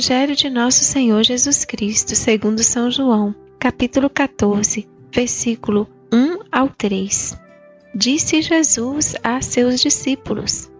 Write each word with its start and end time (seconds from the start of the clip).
Evangelho 0.00 0.34
de 0.34 0.48
Nosso 0.48 0.82
Senhor 0.82 1.22
Jesus 1.22 1.62
Cristo, 1.66 2.16
segundo 2.16 2.64
São 2.64 2.90
João, 2.90 3.34
capítulo 3.58 4.08
14, 4.08 4.88
versículo 5.12 5.86
1 6.10 6.38
ao 6.50 6.70
3. 6.70 7.38
Disse 7.94 8.40
Jesus 8.40 9.14
a 9.22 9.42
seus 9.42 9.78
discípulos: 9.78 10.70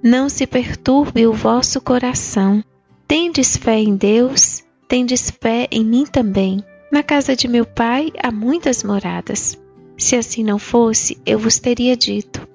Não 0.00 0.28
se 0.28 0.46
perturbe 0.46 1.26
o 1.26 1.32
vosso 1.32 1.80
coração. 1.80 2.62
Tendes 3.08 3.56
fé 3.56 3.80
em 3.80 3.96
Deus, 3.96 4.62
tendes 4.86 5.32
fé 5.32 5.66
em 5.68 5.84
mim 5.84 6.06
também. 6.06 6.64
Na 6.92 7.02
casa 7.02 7.34
de 7.34 7.48
meu 7.48 7.66
Pai 7.66 8.12
há 8.22 8.30
muitas 8.30 8.84
moradas. 8.84 9.60
Se 9.98 10.14
assim 10.14 10.44
não 10.44 10.60
fosse, 10.60 11.20
eu 11.26 11.40
vos 11.40 11.58
teria 11.58 11.96
dito: 11.96 12.46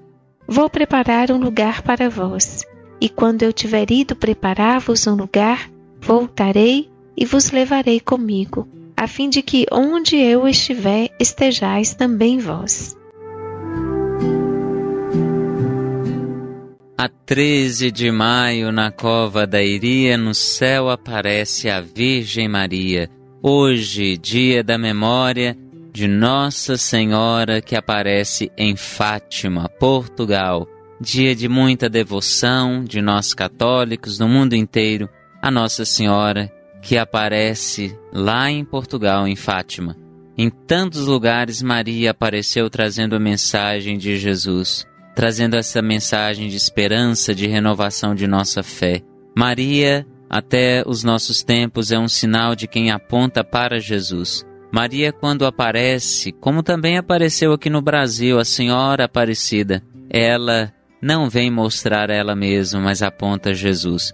Vou 0.47 0.69
preparar 0.69 1.29
um 1.29 1.37
lugar 1.37 1.81
para 1.81 2.09
vós. 2.09 2.63
E 3.01 3.09
quando 3.09 3.43
eu 3.43 3.51
tiver 3.51 3.91
ido 3.91 4.15
preparar-vos 4.15 5.05
um 5.07 5.15
lugar, 5.15 5.74
voltarei 6.05 6.87
e 7.17 7.25
vos 7.25 7.49
levarei 7.49 7.99
comigo, 7.99 8.67
a 8.95 9.07
fim 9.07 9.27
de 9.27 9.41
que 9.41 9.65
onde 9.71 10.15
eu 10.15 10.47
estiver 10.47 11.09
estejais 11.19 11.95
também 11.95 12.37
vós. 12.37 12.95
A 16.97 17.09
13 17.09 17.91
de 17.91 18.11
maio, 18.11 18.71
na 18.71 18.91
cova 18.91 19.47
da 19.47 19.61
Iria, 19.61 20.17
no 20.17 20.33
céu 20.33 20.89
aparece 20.89 21.69
a 21.69 21.81
Virgem 21.81 22.47
Maria. 22.47 23.09
Hoje, 23.41 24.15
dia 24.17 24.63
da 24.63 24.77
memória 24.77 25.57
de 25.91 26.07
Nossa 26.07 26.77
Senhora 26.77 27.61
que 27.61 27.75
aparece 27.75 28.51
em 28.57 28.75
Fátima, 28.75 29.67
Portugal. 29.79 30.67
Dia 31.01 31.35
de 31.35 31.49
muita 31.49 31.89
devoção 31.89 32.83
de 32.83 33.01
nós 33.01 33.33
católicos 33.33 34.17
no 34.19 34.29
mundo 34.29 34.55
inteiro 34.55 35.09
a 35.45 35.51
Nossa 35.51 35.85
Senhora 35.85 36.51
que 36.81 36.97
aparece 36.97 37.97
lá 38.11 38.49
em 38.49 38.65
Portugal, 38.65 39.27
em 39.27 39.35
Fátima. 39.35 39.95
Em 40.37 40.49
tantos 40.49 41.07
lugares, 41.07 41.61
Maria 41.61 42.11
apareceu 42.11 42.69
trazendo 42.69 43.15
a 43.15 43.19
mensagem 43.19 43.97
de 43.97 44.17
Jesus 44.17 44.85
trazendo 45.15 45.55
essa 45.55 45.81
mensagem 45.81 46.49
de 46.49 46.57
esperança, 46.57 47.33
de 47.33 47.47
renovação 47.47 48.13
de 48.13 48.27
nossa 48.27 48.61
fé. 48.61 49.01
Maria, 49.35 50.05
até 50.29 50.83
os 50.85 51.03
nossos 51.03 51.41
tempos, 51.41 51.89
é 51.89 51.97
um 51.97 52.09
sinal 52.09 52.53
de 52.53 52.67
quem 52.67 52.91
aponta 52.91 53.41
para 53.41 53.79
Jesus. 53.79 54.45
Maria, 54.69 55.13
quando 55.13 55.45
aparece, 55.45 56.33
como 56.33 56.61
também 56.61 56.97
apareceu 56.97 57.53
aqui 57.53 57.69
no 57.69 57.81
Brasil, 57.81 58.37
a 58.37 58.43
Senhora 58.43 59.05
Aparecida, 59.05 59.81
ela 60.09 60.73
não 61.01 61.29
vem 61.29 61.49
mostrar 61.49 62.09
ela 62.09 62.35
mesma, 62.35 62.81
mas 62.81 63.01
aponta 63.01 63.53
Jesus. 63.53 64.13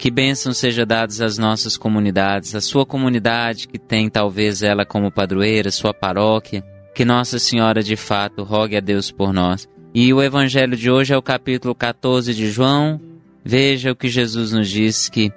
Que 0.00 0.10
bênção 0.10 0.54
seja 0.54 0.86
dadas 0.86 1.20
às 1.20 1.36
nossas 1.36 1.76
comunidades, 1.76 2.54
à 2.54 2.60
sua 2.62 2.86
comunidade 2.86 3.68
que 3.68 3.78
tem 3.78 4.08
talvez 4.08 4.62
ela 4.62 4.86
como 4.86 5.12
padroeira, 5.12 5.70
sua 5.70 5.92
paróquia. 5.92 6.64
Que 6.94 7.04
Nossa 7.04 7.38
Senhora 7.38 7.82
de 7.82 7.96
fato 7.96 8.42
rogue 8.42 8.78
a 8.78 8.80
Deus 8.80 9.10
por 9.10 9.30
nós. 9.30 9.68
E 9.94 10.10
o 10.14 10.22
evangelho 10.22 10.74
de 10.74 10.90
hoje 10.90 11.12
é 11.12 11.18
o 11.18 11.22
capítulo 11.22 11.74
14 11.74 12.32
de 12.32 12.50
João. 12.50 12.98
Veja 13.44 13.92
o 13.92 13.94
que 13.94 14.08
Jesus 14.08 14.52
nos 14.52 14.70
diz 14.70 15.10
que 15.10 15.30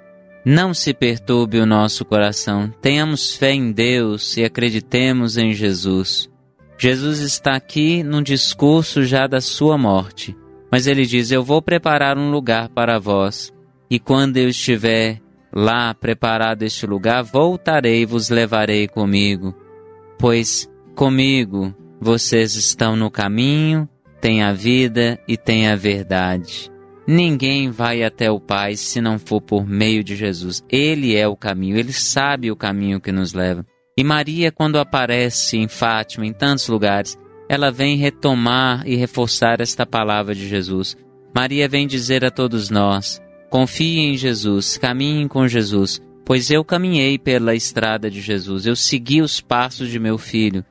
não 0.46 0.72
se 0.72 0.94
perturbe 0.94 1.58
o 1.58 1.66
nosso 1.66 2.02
coração. 2.02 2.72
Tenhamos 2.80 3.36
fé 3.36 3.52
em 3.52 3.70
Deus 3.70 4.34
e 4.38 4.44
acreditemos 4.44 5.36
em 5.36 5.52
Jesus. 5.52 6.26
Jesus 6.78 7.18
está 7.18 7.54
aqui 7.54 8.02
num 8.02 8.22
discurso 8.22 9.04
já 9.04 9.26
da 9.26 9.42
sua 9.42 9.76
morte, 9.76 10.34
mas 10.72 10.86
ele 10.86 11.04
diz: 11.04 11.30
Eu 11.30 11.44
vou 11.44 11.60
preparar 11.60 12.16
um 12.16 12.30
lugar 12.30 12.70
para 12.70 12.98
vós, 12.98 13.53
e 13.94 13.98
quando 14.00 14.38
eu 14.38 14.48
estiver 14.48 15.20
lá 15.54 15.94
preparado 15.94 16.64
este 16.64 16.84
lugar, 16.84 17.22
voltarei 17.22 18.02
e 18.02 18.04
vos 18.04 18.28
levarei 18.28 18.88
comigo, 18.88 19.54
pois 20.18 20.68
comigo 20.96 21.72
vocês 22.00 22.56
estão 22.56 22.96
no 22.96 23.08
caminho 23.08 23.88
tem 24.20 24.42
a 24.42 24.52
vida 24.52 25.20
e 25.28 25.36
tem 25.36 25.68
a 25.68 25.76
verdade. 25.76 26.72
Ninguém 27.06 27.70
vai 27.70 28.02
até 28.02 28.28
o 28.30 28.40
Pai 28.40 28.74
se 28.74 29.00
não 29.00 29.16
for 29.16 29.40
por 29.40 29.64
meio 29.64 30.02
de 30.02 30.16
Jesus. 30.16 30.64
Ele 30.68 31.14
é 31.14 31.28
o 31.28 31.36
caminho, 31.36 31.76
ele 31.76 31.92
sabe 31.92 32.50
o 32.50 32.56
caminho 32.56 33.00
que 33.00 33.12
nos 33.12 33.32
leva. 33.32 33.64
E 33.96 34.02
Maria, 34.02 34.50
quando 34.50 34.80
aparece 34.80 35.58
em 35.58 35.68
Fátima, 35.68 36.26
em 36.26 36.32
tantos 36.32 36.66
lugares, 36.66 37.16
ela 37.48 37.70
vem 37.70 37.96
retomar 37.96 38.82
e 38.88 38.96
reforçar 38.96 39.60
esta 39.60 39.86
palavra 39.86 40.34
de 40.34 40.48
Jesus. 40.48 40.96
Maria 41.32 41.68
vem 41.68 41.86
dizer 41.86 42.24
a 42.24 42.30
todos 42.30 42.70
nós: 42.70 43.20
confiem 43.54 44.12
em 44.12 44.16
Jesus, 44.16 44.76
caminhem 44.76 45.28
com 45.28 45.46
Jesus, 45.46 46.02
pois 46.24 46.50
eu 46.50 46.64
caminhei 46.64 47.16
pela 47.16 47.54
estrada 47.54 48.10
de 48.10 48.20
Jesus, 48.20 48.66
eu 48.66 48.74
segui 48.74 49.22
os 49.22 49.40
passos 49.40 49.90
de 49.90 50.00
meu 50.00 50.18
filho, 50.18 50.64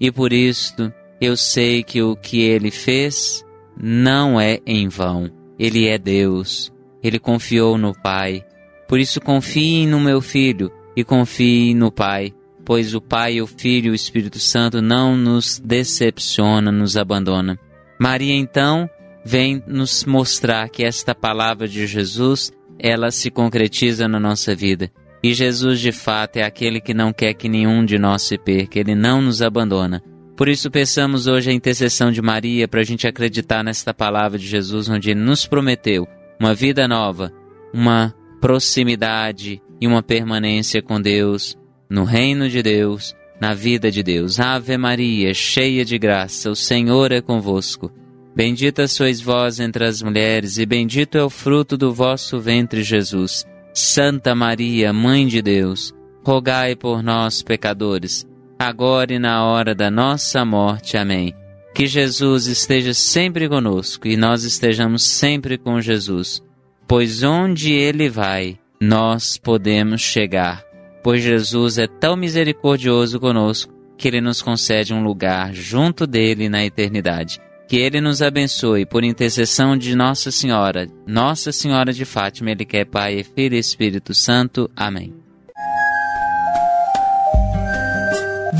e 0.00 0.10
por 0.10 0.32
isto 0.32 0.92
eu 1.20 1.36
sei 1.36 1.84
que 1.84 2.02
o 2.02 2.16
que 2.16 2.42
ele 2.42 2.72
fez 2.72 3.44
não 3.80 4.40
é 4.40 4.58
em 4.66 4.88
vão. 4.88 5.30
Ele 5.56 5.86
é 5.86 5.96
Deus. 5.96 6.72
Ele 7.00 7.20
confiou 7.20 7.78
no 7.78 7.94
Pai. 7.94 8.44
Por 8.88 8.98
isso 8.98 9.20
confiem 9.20 9.86
no 9.86 10.00
meu 10.00 10.20
filho 10.20 10.72
e 10.96 11.04
confiem 11.04 11.72
no 11.72 11.92
Pai. 11.92 12.34
pois 12.64 12.96
o 12.96 13.00
Pai, 13.00 13.40
o 13.40 13.46
Filho 13.46 13.86
e 13.86 13.90
o 13.90 13.94
Espírito 13.94 14.40
Santo 14.40 14.82
não 14.82 15.16
nos 15.16 15.60
decepciona, 15.60 16.72
nos 16.72 16.96
abandona. 16.96 17.56
Maria 17.96 18.34
então 18.34 18.90
vem 19.24 19.62
nos 19.66 20.04
mostrar 20.04 20.68
que 20.68 20.84
esta 20.84 21.14
palavra 21.14 21.66
de 21.66 21.86
Jesus, 21.86 22.52
ela 22.78 23.10
se 23.10 23.30
concretiza 23.30 24.06
na 24.06 24.20
nossa 24.20 24.54
vida. 24.54 24.90
E 25.22 25.32
Jesus 25.32 25.80
de 25.80 25.90
fato 25.90 26.36
é 26.36 26.42
aquele 26.42 26.80
que 26.80 26.92
não 26.92 27.12
quer 27.12 27.32
que 27.32 27.48
nenhum 27.48 27.84
de 27.84 27.98
nós 27.98 28.22
se 28.22 28.36
perca, 28.36 28.78
ele 28.78 28.94
não 28.94 29.22
nos 29.22 29.40
abandona. 29.40 30.02
Por 30.36 30.48
isso 30.48 30.70
peçamos 30.70 31.26
hoje 31.26 31.50
a 31.50 31.54
intercessão 31.54 32.10
de 32.10 32.20
Maria 32.20 32.68
para 32.68 32.80
a 32.80 32.84
gente 32.84 33.06
acreditar 33.06 33.62
nesta 33.62 33.94
palavra 33.94 34.38
de 34.38 34.46
Jesus, 34.46 34.88
onde 34.88 35.10
ele 35.10 35.20
nos 35.20 35.46
prometeu 35.46 36.06
uma 36.38 36.52
vida 36.52 36.86
nova, 36.86 37.32
uma 37.72 38.12
proximidade 38.40 39.62
e 39.80 39.86
uma 39.86 40.02
permanência 40.02 40.82
com 40.82 41.00
Deus, 41.00 41.56
no 41.88 42.04
reino 42.04 42.48
de 42.48 42.62
Deus, 42.62 43.16
na 43.40 43.54
vida 43.54 43.90
de 43.90 44.02
Deus. 44.02 44.38
Ave 44.38 44.76
Maria, 44.76 45.32
cheia 45.32 45.84
de 45.84 45.98
graça, 45.98 46.50
o 46.50 46.56
Senhor 46.56 47.12
é 47.12 47.20
convosco. 47.20 47.90
Bendita 48.34 48.88
sois 48.88 49.20
vós 49.20 49.60
entre 49.60 49.84
as 49.84 50.02
mulheres, 50.02 50.58
e 50.58 50.66
bendito 50.66 51.16
é 51.16 51.22
o 51.22 51.30
fruto 51.30 51.76
do 51.76 51.94
vosso 51.94 52.40
ventre, 52.40 52.82
Jesus. 52.82 53.46
Santa 53.72 54.34
Maria, 54.34 54.92
Mãe 54.92 55.26
de 55.26 55.40
Deus, 55.40 55.94
rogai 56.24 56.74
por 56.74 57.00
nós, 57.00 57.42
pecadores, 57.42 58.26
agora 58.58 59.14
e 59.14 59.18
na 59.20 59.44
hora 59.44 59.72
da 59.72 59.88
nossa 59.88 60.44
morte. 60.44 60.96
Amém. 60.96 61.32
Que 61.72 61.86
Jesus 61.86 62.46
esteja 62.46 62.92
sempre 62.92 63.48
conosco 63.48 64.08
e 64.08 64.16
nós 64.16 64.42
estejamos 64.42 65.04
sempre 65.04 65.56
com 65.56 65.80
Jesus, 65.80 66.42
pois 66.88 67.22
onde 67.22 67.72
Ele 67.72 68.08
vai, 68.08 68.58
nós 68.80 69.38
podemos 69.38 70.00
chegar, 70.00 70.64
pois 71.02 71.22
Jesus 71.22 71.78
é 71.78 71.86
tão 71.86 72.16
misericordioso 72.16 73.20
conosco 73.20 73.72
que 73.96 74.08
Ele 74.08 74.20
nos 74.20 74.42
concede 74.42 74.92
um 74.92 75.04
lugar 75.04 75.52
junto 75.52 76.06
dele 76.06 76.48
na 76.48 76.64
eternidade. 76.64 77.40
Que 77.68 77.76
Ele 77.76 78.00
nos 78.00 78.20
abençoe 78.20 78.84
por 78.84 79.02
intercessão 79.02 79.76
de 79.76 79.96
Nossa 79.96 80.30
Senhora, 80.30 80.86
Nossa 81.06 81.50
Senhora 81.50 81.92
de 81.92 82.04
Fátima, 82.04 82.50
Ele 82.50 82.64
quer 82.64 82.84
Pai, 82.84 83.24
Filho 83.24 83.54
e 83.54 83.58
Espírito 83.58 84.14
Santo. 84.14 84.70
Amém. 84.76 85.14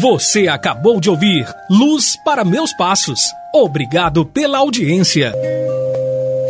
Você 0.00 0.48
acabou 0.48 1.00
de 1.00 1.08
ouvir 1.08 1.46
Luz 1.70 2.16
para 2.24 2.44
Meus 2.44 2.72
Passos. 2.76 3.20
Obrigado 3.54 4.26
pela 4.26 4.58
audiência. 4.58 5.32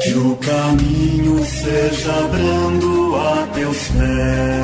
Que 0.03 0.15
o 0.15 0.37
caminho 0.37 1.45
seja 1.45 2.13
brando 2.29 3.17
a 3.17 3.47
teus 3.55 3.89
pés, 3.89 4.64